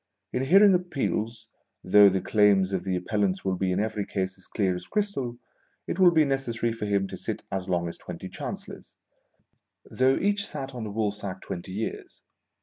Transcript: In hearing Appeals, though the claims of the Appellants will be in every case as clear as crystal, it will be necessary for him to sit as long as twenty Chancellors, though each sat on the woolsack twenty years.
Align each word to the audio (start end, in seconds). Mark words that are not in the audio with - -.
In 0.33 0.41
hearing 0.45 0.73
Appeals, 0.73 1.47
though 1.83 2.09
the 2.09 2.21
claims 2.21 2.73
of 2.73 2.83
the 2.85 2.95
Appellants 2.95 3.45
will 3.45 3.55
be 3.55 3.71
in 3.71 3.79
every 3.79 4.03
case 4.03 4.35
as 4.35 4.47
clear 4.47 4.73
as 4.75 4.87
crystal, 4.87 5.37
it 5.85 5.99
will 5.99 6.09
be 6.09 6.25
necessary 6.25 6.73
for 6.73 6.87
him 6.87 7.07
to 7.09 7.15
sit 7.17 7.43
as 7.51 7.69
long 7.69 7.87
as 7.87 7.99
twenty 7.99 8.27
Chancellors, 8.27 8.93
though 9.85 10.15
each 10.15 10.47
sat 10.47 10.73
on 10.73 10.85
the 10.85 10.91
woolsack 10.91 11.41
twenty 11.41 11.73
years. 11.73 12.23